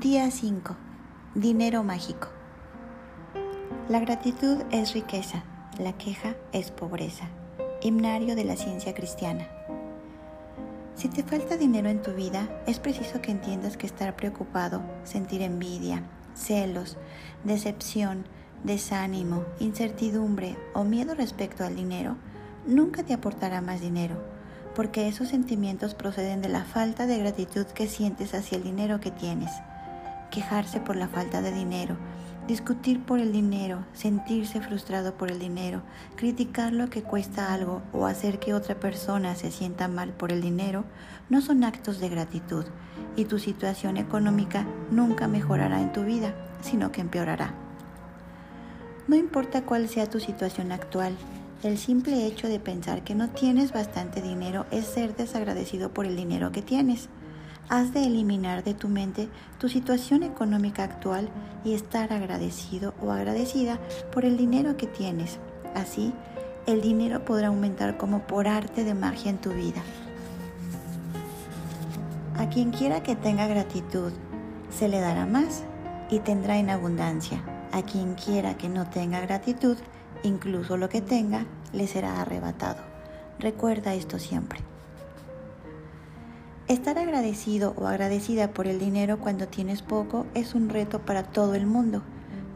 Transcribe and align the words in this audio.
Día 0.00 0.30
5. 0.30 0.76
Dinero 1.34 1.82
mágico. 1.82 2.28
La 3.88 3.98
gratitud 3.98 4.58
es 4.70 4.92
riqueza, 4.92 5.42
la 5.76 5.92
queja 5.94 6.36
es 6.52 6.70
pobreza. 6.70 7.24
Himnario 7.82 8.36
de 8.36 8.44
la 8.44 8.54
ciencia 8.54 8.94
cristiana. 8.94 9.48
Si 10.94 11.08
te 11.08 11.24
falta 11.24 11.56
dinero 11.56 11.88
en 11.88 12.00
tu 12.00 12.12
vida, 12.12 12.48
es 12.68 12.78
preciso 12.78 13.20
que 13.20 13.32
entiendas 13.32 13.76
que 13.76 13.88
estar 13.88 14.14
preocupado, 14.14 14.82
sentir 15.02 15.42
envidia, 15.42 16.04
celos, 16.32 16.96
decepción, 17.42 18.24
desánimo, 18.62 19.42
incertidumbre 19.58 20.56
o 20.74 20.84
miedo 20.84 21.16
respecto 21.16 21.64
al 21.64 21.74
dinero 21.74 22.16
nunca 22.68 23.02
te 23.02 23.14
aportará 23.14 23.62
más 23.62 23.80
dinero, 23.80 24.14
porque 24.76 25.08
esos 25.08 25.26
sentimientos 25.26 25.96
proceden 25.96 26.40
de 26.40 26.50
la 26.50 26.62
falta 26.62 27.08
de 27.08 27.18
gratitud 27.18 27.66
que 27.66 27.88
sientes 27.88 28.32
hacia 28.32 28.58
el 28.58 28.62
dinero 28.62 29.00
que 29.00 29.10
tienes 29.10 29.50
quejarse 30.30 30.80
por 30.80 30.96
la 30.96 31.08
falta 31.08 31.42
de 31.42 31.52
dinero, 31.52 31.96
discutir 32.46 33.04
por 33.04 33.18
el 33.18 33.30
dinero, 33.30 33.84
sentirse 33.92 34.60
frustrado 34.60 35.14
por 35.14 35.30
el 35.30 35.38
dinero, 35.38 35.82
criticar 36.16 36.72
lo 36.72 36.88
que 36.88 37.02
cuesta 37.02 37.52
algo 37.52 37.82
o 37.92 38.06
hacer 38.06 38.38
que 38.38 38.54
otra 38.54 38.74
persona 38.74 39.34
se 39.34 39.50
sienta 39.50 39.86
mal 39.86 40.10
por 40.10 40.32
el 40.32 40.40
dinero, 40.40 40.84
no 41.28 41.42
son 41.42 41.62
actos 41.62 42.00
de 42.00 42.08
gratitud 42.08 42.64
y 43.16 43.26
tu 43.26 43.38
situación 43.38 43.98
económica 43.98 44.66
nunca 44.90 45.28
mejorará 45.28 45.80
en 45.80 45.92
tu 45.92 46.04
vida, 46.04 46.34
sino 46.62 46.90
que 46.90 47.02
empeorará. 47.02 47.52
No 49.08 49.16
importa 49.16 49.62
cuál 49.62 49.88
sea 49.88 50.08
tu 50.08 50.20
situación 50.20 50.72
actual, 50.72 51.16
el 51.62 51.76
simple 51.76 52.24
hecho 52.24 52.46
de 52.46 52.60
pensar 52.60 53.02
que 53.02 53.14
no 53.14 53.30
tienes 53.30 53.72
bastante 53.72 54.22
dinero 54.22 54.66
es 54.70 54.86
ser 54.86 55.16
desagradecido 55.16 55.92
por 55.92 56.06
el 56.06 56.14
dinero 56.14 56.52
que 56.52 56.62
tienes 56.62 57.08
has 57.68 57.92
de 57.92 58.04
eliminar 58.04 58.64
de 58.64 58.74
tu 58.74 58.88
mente 58.88 59.28
tu 59.58 59.68
situación 59.68 60.22
económica 60.22 60.84
actual 60.84 61.28
y 61.64 61.74
estar 61.74 62.12
agradecido 62.12 62.94
o 63.02 63.12
agradecida 63.12 63.78
por 64.12 64.24
el 64.24 64.36
dinero 64.36 64.76
que 64.76 64.86
tienes. 64.86 65.38
Así, 65.74 66.12
el 66.66 66.80
dinero 66.80 67.24
podrá 67.24 67.48
aumentar 67.48 67.96
como 67.96 68.26
por 68.26 68.48
arte 68.48 68.84
de 68.84 68.94
magia 68.94 69.30
en 69.30 69.38
tu 69.38 69.50
vida. 69.50 69.82
A 72.36 72.48
quien 72.48 72.70
quiera 72.70 73.02
que 73.02 73.16
tenga 73.16 73.46
gratitud, 73.46 74.12
se 74.70 74.88
le 74.88 75.00
dará 75.00 75.26
más 75.26 75.64
y 76.10 76.20
tendrá 76.20 76.58
en 76.58 76.70
abundancia. 76.70 77.42
A 77.72 77.82
quien 77.82 78.14
quiera 78.14 78.56
que 78.56 78.68
no 78.68 78.88
tenga 78.88 79.20
gratitud, 79.20 79.76
incluso 80.22 80.76
lo 80.76 80.88
que 80.88 81.02
tenga, 81.02 81.46
le 81.72 81.86
será 81.86 82.20
arrebatado. 82.20 82.82
Recuerda 83.38 83.94
esto 83.94 84.18
siempre. 84.18 84.60
Estar 86.68 86.98
agradecido 86.98 87.72
o 87.78 87.86
agradecida 87.86 88.50
por 88.50 88.66
el 88.66 88.78
dinero 88.78 89.18
cuando 89.18 89.48
tienes 89.48 89.80
poco 89.80 90.26
es 90.34 90.54
un 90.54 90.68
reto 90.68 90.98
para 90.98 91.22
todo 91.22 91.54
el 91.54 91.64
mundo, 91.64 92.02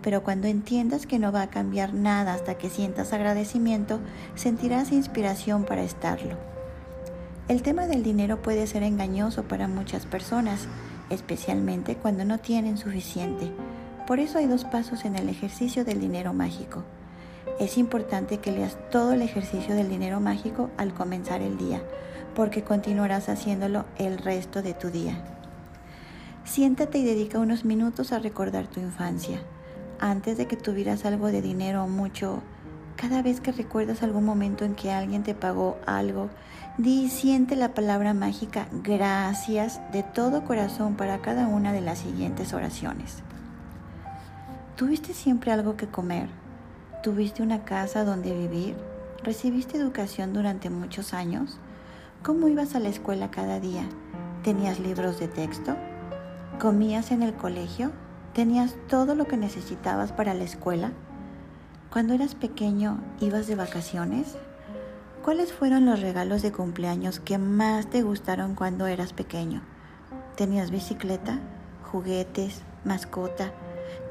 pero 0.03 0.23
cuando 0.23 0.49
entiendas 0.49 1.07
que 1.07 1.19
no 1.19 1.33
va 1.33 1.41
a 1.41 1.49
cambiar 1.49 1.95
nada 1.95 2.35
hasta 2.35 2.59
que 2.59 2.69
sientas 2.69 3.15
agradecimiento, 3.15 4.01
sentirás 4.35 4.93
inspiración 4.93 5.65
para 5.65 5.83
estarlo. 5.83 6.37
El 7.49 7.63
tema 7.63 7.87
del 7.87 8.03
dinero 8.03 8.43
puede 8.43 8.67
ser 8.67 8.83
engañoso 8.83 9.45
para 9.45 9.67
muchas 9.67 10.05
personas, 10.05 10.69
especialmente 11.09 11.97
cuando 11.97 12.27
no 12.27 12.37
tienen 12.37 12.77
suficiente. 12.77 13.51
Por 14.07 14.19
eso 14.19 14.37
hay 14.37 14.47
dos 14.47 14.65
pasos 14.65 15.07
en 15.07 15.17
el 15.17 15.31
ejercicio 15.31 15.87
del 15.87 16.01
dinero 16.01 16.35
mágico. 16.35 16.85
Es 17.59 17.79
importante 17.79 18.41
que 18.41 18.53
leas 18.53 18.77
todo 18.91 19.15
el 19.15 19.23
ejercicio 19.23 19.75
del 19.75 19.89
dinero 19.89 20.21
mágico 20.21 20.69
al 20.77 20.93
comenzar 20.93 21.41
el 21.41 21.57
día 21.57 21.81
porque 22.35 22.63
continuarás 22.63 23.29
haciéndolo 23.29 23.85
el 23.99 24.19
resto 24.19 24.63
de 24.63 24.75
tu 24.75 24.91
día. 24.91 25.17
Siéntate 26.45 26.99
y 26.99 27.05
dedica 27.05 27.39
unos 27.39 27.65
minutos 27.65 28.13
a 28.13 28.19
recordar 28.19 28.67
tu 28.67 28.81
infancia. 28.81 29.41
Antes 30.01 30.37
de 30.37 30.47
que 30.47 30.57
tuvieras 30.57 31.05
algo 31.05 31.29
de 31.29 31.41
dinero 31.41 31.85
o 31.85 31.89
mucho, 31.89 32.43
cada 32.97 33.23
vez 33.23 33.41
que 33.41 33.53
recuerdas 33.53 34.03
algún 34.03 34.25
momento 34.25 34.65
en 34.65 34.75
que 34.75 34.91
alguien 34.91 35.23
te 35.23 35.35
pagó 35.35 35.79
algo, 35.87 36.31
di 36.79 37.09
siente 37.09 37.57
la 37.57 37.75
palabra 37.75 38.15
mágica 38.15 38.67
gracias 38.83 39.81
de 39.93 40.03
todo 40.03 40.45
corazón 40.45 40.97
para 40.97 41.21
cada 41.21 41.47
una 41.47 41.73
de 41.73 41.81
las 41.81 42.01
siguientes 42.01 42.53
oraciones. 42.53 43.23
¿Tuviste 44.77 45.15
siempre 45.15 45.53
algo 45.53 45.77
que 45.77 45.87
comer? 45.87 46.29
¿Tuviste 47.03 47.43
una 47.43 47.65
casa 47.65 48.05
donde 48.05 48.35
vivir? 48.35 48.77
¿Recibiste 49.23 49.77
educación 49.77 50.33
durante 50.33 50.71
muchos 50.71 51.15
años? 51.15 51.59
¿Cómo 52.23 52.47
ibas 52.47 52.77
a 52.77 52.79
la 52.79 52.89
escuela 52.89 53.33
cada 53.33 53.59
día? 53.59 53.83
¿Tenías 54.45 54.79
libros 54.79 55.19
de 55.19 55.27
texto? 55.27 55.75
¿Comías 56.61 57.11
en 57.11 57.21
el 57.21 57.35
colegio? 57.35 57.91
¿Tenías 58.33 58.77
todo 58.89 59.17
lo 59.17 59.25
que 59.25 59.37
necesitabas 59.37 60.13
para 60.13 60.33
la 60.33 60.45
escuela? 60.45 60.93
Cuando 61.91 62.15
eras 62.15 62.37
pequeño, 62.37 63.01
¿ibas 63.19 63.49
de 63.49 63.57
vacaciones? 63.57 64.37
¿Cuáles 65.25 65.53
fueron 65.53 65.85
los 65.85 66.01
regalos 66.01 66.43
de 66.43 66.53
cumpleaños 66.53 67.19
que 67.19 67.39
más 67.39 67.91
te 67.91 68.03
gustaron 68.03 68.55
cuando 68.55 68.87
eras 68.87 69.13
pequeño? 69.13 69.61
¿Tenías 70.37 70.71
bicicleta, 70.71 71.41
juguetes, 71.91 72.63
mascota? 72.85 73.53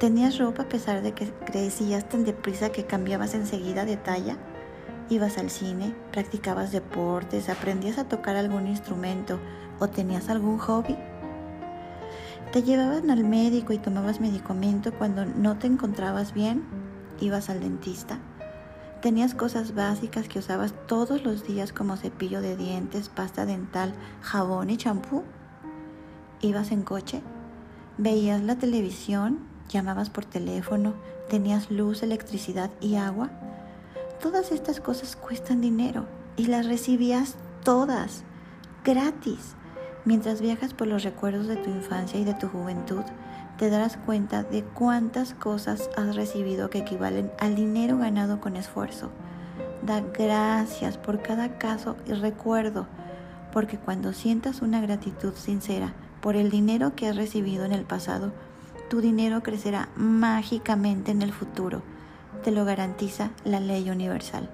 ¿Tenías 0.01 0.37
ropa 0.37 0.63
a 0.63 0.69
pesar 0.69 1.01
de 1.01 1.13
que 1.13 1.31
crecías 1.45 2.09
tan 2.09 2.25
deprisa 2.25 2.73
que 2.73 2.85
cambiabas 2.85 3.35
enseguida 3.35 3.85
de 3.85 3.95
talla? 3.95 4.37
Ibas 5.11 5.37
al 5.37 5.49
cine, 5.49 5.93
practicabas 6.13 6.71
deportes, 6.71 7.49
aprendías 7.49 7.97
a 7.97 8.05
tocar 8.05 8.37
algún 8.37 8.65
instrumento 8.65 9.39
o 9.77 9.89
tenías 9.89 10.29
algún 10.29 10.57
hobby. 10.57 10.95
Te 12.53 12.63
llevaban 12.63 13.11
al 13.11 13.25
médico 13.25 13.73
y 13.73 13.77
tomabas 13.77 14.21
medicamento 14.21 14.93
cuando 14.93 15.25
no 15.25 15.57
te 15.57 15.67
encontrabas 15.67 16.33
bien, 16.33 16.63
ibas 17.19 17.49
al 17.49 17.59
dentista. 17.59 18.19
Tenías 19.01 19.33
cosas 19.35 19.75
básicas 19.75 20.29
que 20.29 20.39
usabas 20.39 20.73
todos 20.87 21.23
los 21.23 21.45
días 21.45 21.73
como 21.73 21.97
cepillo 21.97 22.39
de 22.39 22.55
dientes, 22.55 23.09
pasta 23.09 23.45
dental, 23.45 23.93
jabón 24.21 24.69
y 24.69 24.77
champú. 24.77 25.23
Ibas 26.39 26.71
en 26.71 26.83
coche, 26.83 27.21
veías 27.97 28.41
la 28.41 28.55
televisión, 28.55 29.39
llamabas 29.67 30.09
por 30.09 30.23
teléfono, 30.23 30.93
tenías 31.29 31.69
luz, 31.69 32.01
electricidad 32.01 32.71
y 32.79 32.95
agua. 32.95 33.29
Todas 34.21 34.51
estas 34.51 34.79
cosas 34.79 35.15
cuestan 35.15 35.61
dinero 35.61 36.05
y 36.37 36.45
las 36.45 36.67
recibías 36.67 37.37
todas, 37.63 38.23
gratis. 38.83 39.55
Mientras 40.05 40.41
viajas 40.41 40.75
por 40.75 40.85
los 40.85 41.03
recuerdos 41.03 41.47
de 41.47 41.55
tu 41.55 41.71
infancia 41.71 42.19
y 42.19 42.23
de 42.23 42.35
tu 42.35 42.47
juventud, 42.47 43.01
te 43.57 43.71
darás 43.71 43.97
cuenta 43.97 44.43
de 44.43 44.63
cuántas 44.63 45.33
cosas 45.33 45.89
has 45.97 46.15
recibido 46.15 46.69
que 46.69 46.79
equivalen 46.79 47.31
al 47.39 47.55
dinero 47.55 47.97
ganado 47.97 48.39
con 48.39 48.57
esfuerzo. 48.57 49.09
Da 49.83 50.01
gracias 50.01 50.99
por 50.99 51.23
cada 51.23 51.57
caso 51.57 51.97
y 52.05 52.13
recuerdo, 52.13 52.85
porque 53.51 53.79
cuando 53.79 54.13
sientas 54.13 54.61
una 54.61 54.81
gratitud 54.81 55.33
sincera 55.33 55.95
por 56.21 56.35
el 56.35 56.51
dinero 56.51 56.95
que 56.95 57.07
has 57.07 57.15
recibido 57.15 57.65
en 57.65 57.71
el 57.71 57.85
pasado, 57.85 58.31
tu 58.87 59.01
dinero 59.01 59.41
crecerá 59.41 59.89
mágicamente 59.95 61.09
en 61.09 61.23
el 61.23 61.33
futuro 61.33 61.81
te 62.43 62.51
lo 62.51 62.65
garantiza 62.65 63.31
la 63.43 63.59
ley 63.59 63.89
universal. 63.89 64.49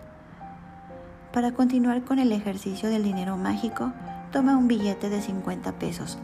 Para 1.31 1.53
continuar 1.53 2.03
con 2.03 2.20
el 2.20 2.31
ejercicio 2.31 2.90
del 2.90 3.03
dinero 3.03 3.38
mágico, 3.38 3.94
toma 4.31 4.58
un 4.58 4.68
billete 4.68 5.09
de 5.09 5.22
50 5.22 5.80
pesos 5.80 6.18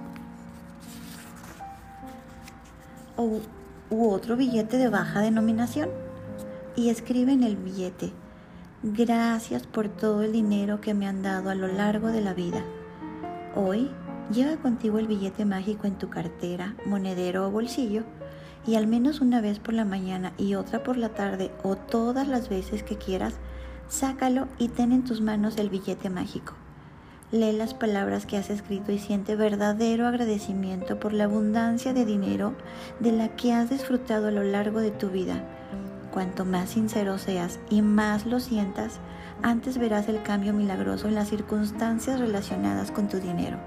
o, 3.16 3.40
u 3.90 4.10
otro 4.10 4.36
billete 4.36 4.78
de 4.78 4.90
baja 4.90 5.22
denominación 5.22 5.90
y 6.76 6.90
escribe 6.90 7.34
en 7.34 7.44
el 7.44 7.56
billete, 7.56 8.12
gracias 8.82 9.68
por 9.68 9.88
todo 9.88 10.24
el 10.24 10.32
dinero 10.32 10.82
que 10.82 10.94
me 10.94 11.08
han 11.08 11.22
dado 11.22 11.50
a 11.50 11.56
lo 11.56 11.68
largo 11.68 12.08
de 12.08 12.22
la 12.22 12.34
vida. 12.34 12.64
Hoy 13.56 13.92
lleva 14.32 14.58
contigo 14.58 14.98
el 14.98 15.08
billete 15.08 15.46
mágico 15.46 15.86
en 15.86 15.98
tu 15.98 16.10
cartera, 16.10 16.76
monedero 16.86 17.48
o 17.48 17.52
bolsillo 17.52 18.04
y 18.66 18.76
al 18.76 18.88
menos 18.88 19.22
una 19.22 19.42
vez 19.42 19.60
por 19.60 19.74
la 19.74 19.86
mañana 19.86 20.34
y 20.38 20.56
otra 20.56 20.84
por 20.84 20.98
la 20.98 21.10
tarde 21.10 21.52
o 21.64 21.76
todas 21.76 22.28
las 22.28 22.50
veces 22.50 22.84
que 22.84 22.98
quieras, 22.98 23.34
sácalo 23.90 24.48
y 24.58 24.70
ten 24.70 24.92
en 24.92 25.04
tus 25.04 25.22
manos 25.22 25.58
el 25.58 25.70
billete 25.70 26.10
mágico. 26.10 26.54
Lee 27.32 27.52
las 27.52 27.74
palabras 27.74 28.26
que 28.26 28.38
has 28.38 28.50
escrito 28.50 28.92
y 28.92 29.00
siente 29.00 29.36
verdadero 29.36 30.08
agradecimiento 30.08 31.00
por 31.00 31.14
la 31.14 31.24
abundancia 31.24 31.94
de 31.94 32.06
dinero 32.06 32.54
de 33.00 33.12
la 33.12 33.30
que 33.30 33.54
has 33.54 33.70
disfrutado 33.70 34.28
a 34.28 34.32
lo 34.32 34.44
largo 34.44 34.80
de 34.80 34.92
tu 34.92 35.10
vida. 35.10 35.44
Cuanto 36.12 36.46
más 36.46 36.70
sincero 36.70 37.18
seas 37.18 37.60
y 37.72 37.82
más 37.82 38.28
lo 38.28 38.40
sientas, 38.40 39.00
antes 39.42 39.80
verás 39.80 40.08
el 40.10 40.22
cambio 40.22 40.54
milagroso 40.54 41.08
en 41.08 41.16
las 41.16 41.30
circunstancias 41.30 42.20
relacionadas 42.20 42.92
con 42.92 43.10
tu 43.10 43.18
dinero. 43.18 43.58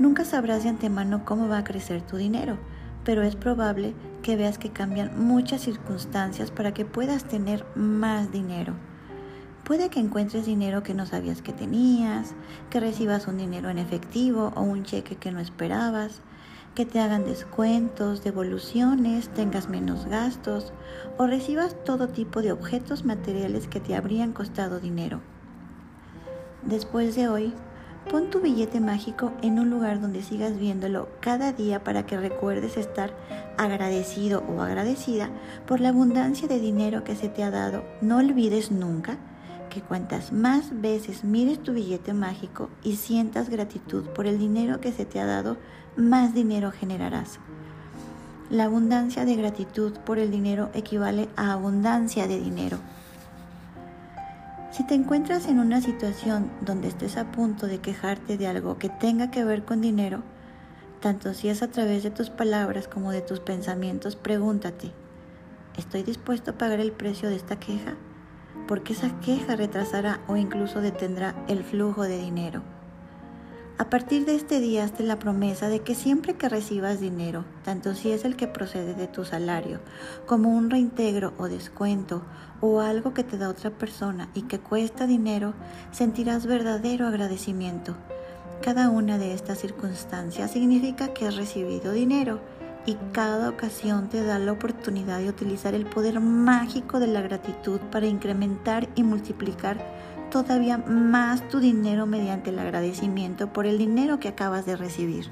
Nunca 0.00 0.24
sabrás 0.24 0.64
de 0.64 0.70
antemano 0.70 1.24
cómo 1.24 1.48
va 1.48 1.58
a 1.58 1.64
crecer 1.64 2.02
tu 2.02 2.16
dinero 2.16 2.58
pero 3.04 3.22
es 3.22 3.36
probable 3.36 3.94
que 4.22 4.36
veas 4.36 4.58
que 4.58 4.70
cambian 4.70 5.18
muchas 5.18 5.62
circunstancias 5.62 6.50
para 6.50 6.74
que 6.74 6.84
puedas 6.84 7.24
tener 7.24 7.64
más 7.74 8.30
dinero. 8.32 8.74
Puede 9.64 9.90
que 9.90 10.00
encuentres 10.00 10.46
dinero 10.46 10.82
que 10.82 10.94
no 10.94 11.04
sabías 11.06 11.42
que 11.42 11.52
tenías, 11.52 12.34
que 12.70 12.80
recibas 12.80 13.28
un 13.28 13.36
dinero 13.36 13.68
en 13.68 13.78
efectivo 13.78 14.52
o 14.54 14.62
un 14.62 14.84
cheque 14.84 15.16
que 15.16 15.30
no 15.30 15.40
esperabas, 15.40 16.22
que 16.74 16.86
te 16.86 17.00
hagan 17.00 17.24
descuentos, 17.24 18.22
devoluciones, 18.24 19.28
tengas 19.28 19.68
menos 19.68 20.06
gastos 20.06 20.72
o 21.16 21.26
recibas 21.26 21.76
todo 21.84 22.08
tipo 22.08 22.40
de 22.40 22.52
objetos 22.52 23.04
materiales 23.04 23.66
que 23.68 23.80
te 23.80 23.94
habrían 23.94 24.32
costado 24.32 24.80
dinero. 24.80 25.20
Después 26.62 27.14
de 27.14 27.28
hoy, 27.28 27.52
pon 28.10 28.30
tu 28.30 28.40
billete 28.40 28.80
mágico 28.80 29.32
en 29.42 29.58
un 29.58 29.68
lugar 29.68 30.00
donde 30.00 30.22
sigas 30.22 30.58
viéndolo 30.58 31.08
cada 31.20 31.52
día 31.52 31.84
para 31.84 32.06
que 32.06 32.18
recuerdes 32.18 32.76
estar 32.76 33.12
agradecido 33.58 34.42
o 34.48 34.62
agradecida 34.62 35.30
por 35.66 35.80
la 35.80 35.90
abundancia 35.90 36.48
de 36.48 36.58
dinero 36.58 37.04
que 37.04 37.16
se 37.16 37.28
te 37.28 37.42
ha 37.42 37.50
dado. 37.50 37.84
No 38.00 38.16
olvides 38.16 38.70
nunca 38.70 39.18
que 39.68 39.82
cuantas 39.82 40.32
más 40.32 40.80
veces 40.80 41.22
mires 41.22 41.62
tu 41.62 41.74
billete 41.74 42.14
mágico 42.14 42.70
y 42.82 42.96
sientas 42.96 43.50
gratitud 43.50 44.04
por 44.06 44.26
el 44.26 44.38
dinero 44.38 44.80
que 44.80 44.92
se 44.92 45.04
te 45.04 45.20
ha 45.20 45.26
dado, 45.26 45.58
más 45.96 46.32
dinero 46.32 46.72
generarás. 46.72 47.38
La 48.50 48.64
abundancia 48.64 49.26
de 49.26 49.36
gratitud 49.36 49.92
por 50.06 50.18
el 50.18 50.30
dinero 50.30 50.70
equivale 50.72 51.28
a 51.36 51.52
abundancia 51.52 52.26
de 52.26 52.40
dinero. 52.40 52.78
Si 54.78 54.84
te 54.84 54.94
encuentras 54.94 55.48
en 55.48 55.58
una 55.58 55.80
situación 55.80 56.52
donde 56.60 56.86
estés 56.86 57.16
a 57.16 57.32
punto 57.32 57.66
de 57.66 57.80
quejarte 57.80 58.38
de 58.38 58.46
algo 58.46 58.78
que 58.78 58.88
tenga 58.88 59.28
que 59.28 59.42
ver 59.42 59.64
con 59.64 59.80
dinero, 59.80 60.22
tanto 61.00 61.34
si 61.34 61.48
es 61.48 61.64
a 61.64 61.68
través 61.68 62.04
de 62.04 62.12
tus 62.12 62.30
palabras 62.30 62.86
como 62.86 63.10
de 63.10 63.20
tus 63.20 63.40
pensamientos, 63.40 64.14
pregúntate, 64.14 64.92
¿estoy 65.76 66.04
dispuesto 66.04 66.52
a 66.52 66.58
pagar 66.58 66.78
el 66.78 66.92
precio 66.92 67.28
de 67.28 67.34
esta 67.34 67.58
queja? 67.58 67.96
porque 68.68 68.92
esa 68.92 69.18
queja 69.18 69.56
retrasará 69.56 70.20
o 70.28 70.36
incluso 70.36 70.80
detendrá 70.80 71.34
el 71.48 71.64
flujo 71.64 72.02
de 72.02 72.18
dinero. 72.18 72.62
A 73.80 73.90
partir 73.90 74.26
de 74.26 74.34
este 74.34 74.58
día 74.58 74.82
hazte 74.82 75.04
la 75.04 75.20
promesa 75.20 75.68
de 75.68 75.78
que 75.82 75.94
siempre 75.94 76.34
que 76.34 76.48
recibas 76.48 76.98
dinero, 76.98 77.44
tanto 77.64 77.94
si 77.94 78.10
es 78.10 78.24
el 78.24 78.34
que 78.34 78.48
procede 78.48 78.94
de 78.94 79.06
tu 79.06 79.24
salario, 79.24 79.78
como 80.26 80.48
un 80.48 80.68
reintegro 80.68 81.32
o 81.38 81.46
descuento, 81.46 82.22
o 82.60 82.80
algo 82.80 83.14
que 83.14 83.22
te 83.22 83.38
da 83.38 83.48
otra 83.48 83.70
persona 83.70 84.30
y 84.34 84.42
que 84.42 84.58
cuesta 84.58 85.06
dinero, 85.06 85.54
sentirás 85.92 86.44
verdadero 86.44 87.06
agradecimiento. 87.06 87.94
Cada 88.62 88.90
una 88.90 89.16
de 89.16 89.32
estas 89.32 89.58
circunstancias 89.58 90.50
significa 90.50 91.14
que 91.14 91.28
has 91.28 91.36
recibido 91.36 91.92
dinero 91.92 92.40
y 92.84 92.96
cada 93.12 93.48
ocasión 93.48 94.08
te 94.08 94.24
da 94.24 94.40
la 94.40 94.50
oportunidad 94.50 95.20
de 95.20 95.28
utilizar 95.28 95.74
el 95.74 95.86
poder 95.86 96.18
mágico 96.18 96.98
de 96.98 97.06
la 97.06 97.20
gratitud 97.20 97.78
para 97.92 98.06
incrementar 98.06 98.88
y 98.96 99.04
multiplicar 99.04 99.78
todavía 100.30 100.78
más 100.78 101.48
tu 101.48 101.60
dinero 101.60 102.06
mediante 102.06 102.50
el 102.50 102.58
agradecimiento 102.58 103.52
por 103.52 103.66
el 103.66 103.78
dinero 103.78 104.20
que 104.20 104.28
acabas 104.28 104.66
de 104.66 104.76
recibir. 104.76 105.28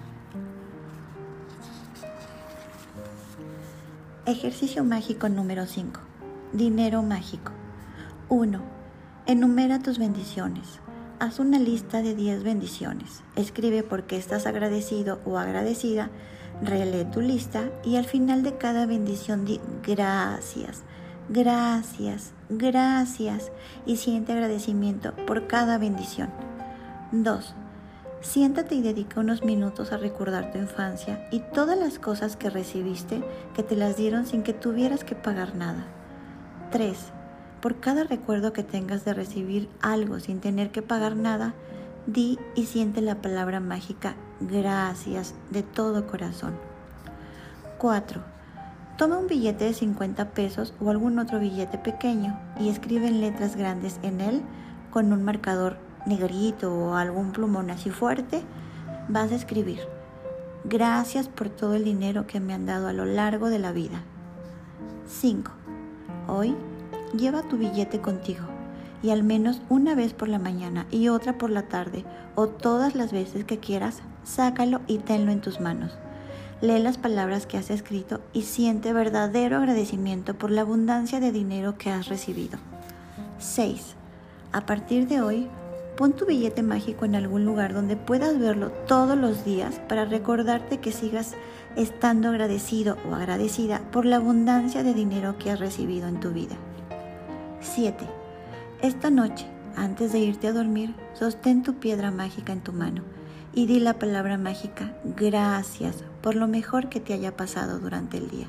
Ejercicio 4.26 4.84
mágico 4.84 5.28
número 5.28 5.66
5. 5.66 6.00
Dinero 6.52 7.02
mágico. 7.02 7.52
1. 8.28 8.60
Enumera 9.26 9.78
tus 9.78 9.98
bendiciones. 9.98 10.80
Haz 11.20 11.38
una 11.38 11.58
lista 11.58 12.02
de 12.02 12.14
10 12.14 12.42
bendiciones. 12.42 13.22
Escribe 13.36 13.82
por 13.82 14.04
qué 14.04 14.16
estás 14.16 14.46
agradecido 14.46 15.20
o 15.24 15.38
agradecida 15.38 16.10
Relee 16.62 17.04
tu 17.04 17.20
lista 17.20 17.70
y 17.84 17.96
al 17.96 18.06
final 18.06 18.42
de 18.42 18.56
cada 18.56 18.86
bendición 18.86 19.44
di 19.44 19.60
gracias, 19.82 20.82
gracias, 21.28 22.32
gracias 22.48 23.50
y 23.84 23.96
siente 23.96 24.32
agradecimiento 24.32 25.14
por 25.26 25.46
cada 25.46 25.78
bendición. 25.78 26.30
2. 27.12 27.54
Siéntate 28.20 28.74
y 28.74 28.82
dedica 28.82 29.20
unos 29.20 29.44
minutos 29.44 29.92
a 29.92 29.98
recordar 29.98 30.50
tu 30.50 30.58
infancia 30.58 31.28
y 31.30 31.40
todas 31.40 31.78
las 31.78 31.98
cosas 31.98 32.36
que 32.36 32.50
recibiste 32.50 33.22
que 33.54 33.62
te 33.62 33.76
las 33.76 33.96
dieron 33.96 34.26
sin 34.26 34.42
que 34.42 34.52
tuvieras 34.52 35.04
que 35.04 35.14
pagar 35.14 35.54
nada. 35.54 35.86
3. 36.72 36.96
Por 37.60 37.80
cada 37.80 38.04
recuerdo 38.04 38.52
que 38.52 38.62
tengas 38.62 39.04
de 39.04 39.14
recibir 39.14 39.68
algo 39.80 40.20
sin 40.20 40.40
tener 40.40 40.70
que 40.70 40.82
pagar 40.82 41.16
nada, 41.16 41.54
di 42.06 42.38
y 42.54 42.66
siente 42.66 43.00
la 43.00 43.20
palabra 43.22 43.60
mágica 43.60 44.16
gracias 44.40 45.34
de 45.50 45.62
todo 45.62 46.06
corazón. 46.06 46.54
4. 47.78 48.35
Toma 48.96 49.18
un 49.18 49.26
billete 49.26 49.66
de 49.66 49.74
50 49.74 50.30
pesos 50.30 50.72
o 50.80 50.88
algún 50.88 51.18
otro 51.18 51.38
billete 51.38 51.76
pequeño 51.76 52.38
y 52.58 52.70
escribe 52.70 53.08
en 53.08 53.20
letras 53.20 53.54
grandes 53.54 54.00
en 54.02 54.22
él 54.22 54.40
con 54.90 55.12
un 55.12 55.22
marcador 55.22 55.76
negrito 56.06 56.74
o 56.74 56.94
algún 56.94 57.32
plumón 57.32 57.70
así 57.70 57.90
fuerte. 57.90 58.42
Vas 59.08 59.32
a 59.32 59.34
escribir, 59.34 59.80
gracias 60.64 61.28
por 61.28 61.50
todo 61.50 61.74
el 61.74 61.84
dinero 61.84 62.26
que 62.26 62.40
me 62.40 62.54
han 62.54 62.64
dado 62.64 62.88
a 62.88 62.94
lo 62.94 63.04
largo 63.04 63.50
de 63.50 63.58
la 63.58 63.72
vida. 63.72 64.00
5. 65.06 65.52
Hoy 66.26 66.56
lleva 67.14 67.42
tu 67.42 67.58
billete 67.58 68.00
contigo 68.00 68.46
y 69.02 69.10
al 69.10 69.22
menos 69.22 69.60
una 69.68 69.94
vez 69.94 70.14
por 70.14 70.28
la 70.28 70.38
mañana 70.38 70.86
y 70.90 71.08
otra 71.08 71.36
por 71.36 71.50
la 71.50 71.68
tarde 71.68 72.06
o 72.34 72.46
todas 72.46 72.94
las 72.94 73.12
veces 73.12 73.44
que 73.44 73.58
quieras, 73.58 74.00
sácalo 74.24 74.80
y 74.86 74.98
tenlo 74.98 75.32
en 75.32 75.42
tus 75.42 75.60
manos. 75.60 75.98
Lee 76.62 76.78
las 76.78 76.96
palabras 76.96 77.44
que 77.44 77.58
has 77.58 77.68
escrito 77.68 78.22
y 78.32 78.42
siente 78.42 78.94
verdadero 78.94 79.58
agradecimiento 79.58 80.32
por 80.32 80.50
la 80.50 80.62
abundancia 80.62 81.20
de 81.20 81.30
dinero 81.30 81.76
que 81.76 81.90
has 81.90 82.08
recibido. 82.08 82.58
6. 83.38 83.94
A 84.52 84.64
partir 84.64 85.06
de 85.06 85.20
hoy, 85.20 85.48
pon 85.98 86.14
tu 86.14 86.24
billete 86.24 86.62
mágico 86.62 87.04
en 87.04 87.14
algún 87.14 87.44
lugar 87.44 87.74
donde 87.74 87.96
puedas 87.96 88.38
verlo 88.38 88.70
todos 88.86 89.18
los 89.18 89.44
días 89.44 89.82
para 89.86 90.06
recordarte 90.06 90.78
que 90.78 90.92
sigas 90.92 91.34
estando 91.76 92.30
agradecido 92.30 92.96
o 93.06 93.14
agradecida 93.14 93.82
por 93.92 94.06
la 94.06 94.16
abundancia 94.16 94.82
de 94.82 94.94
dinero 94.94 95.36
que 95.36 95.50
has 95.50 95.60
recibido 95.60 96.08
en 96.08 96.20
tu 96.20 96.30
vida. 96.30 96.56
7. 97.60 98.06
Esta 98.80 99.10
noche, 99.10 99.46
antes 99.76 100.10
de 100.12 100.20
irte 100.20 100.48
a 100.48 100.54
dormir, 100.54 100.94
sostén 101.12 101.62
tu 101.62 101.74
piedra 101.74 102.10
mágica 102.10 102.54
en 102.54 102.62
tu 102.62 102.72
mano 102.72 103.15
y 103.56 103.64
di 103.64 103.80
la 103.80 103.98
palabra 103.98 104.36
mágica 104.36 104.92
gracias 105.16 106.04
por 106.20 106.36
lo 106.36 106.46
mejor 106.46 106.90
que 106.90 107.00
te 107.00 107.14
haya 107.14 107.36
pasado 107.38 107.78
durante 107.78 108.18
el 108.18 108.28
día. 108.28 108.48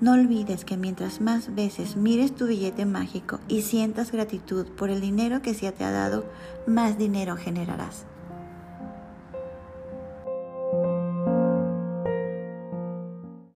No 0.00 0.14
olvides 0.14 0.64
que 0.64 0.78
mientras 0.78 1.20
más 1.20 1.54
veces 1.54 1.96
mires 1.96 2.34
tu 2.34 2.46
billete 2.46 2.86
mágico 2.86 3.40
y 3.46 3.62
sientas 3.62 4.10
gratitud 4.10 4.66
por 4.66 4.88
el 4.88 5.02
dinero 5.02 5.42
que 5.42 5.52
se 5.52 5.70
te 5.70 5.84
ha 5.84 5.90
dado, 5.90 6.24
más 6.66 6.96
dinero 6.96 7.36
generarás. 7.36 8.06